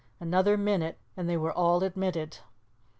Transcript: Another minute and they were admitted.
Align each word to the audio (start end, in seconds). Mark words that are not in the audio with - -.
Another 0.19 0.57
minute 0.57 0.97
and 1.15 1.29
they 1.29 1.37
were 1.37 1.53
admitted. 1.55 2.39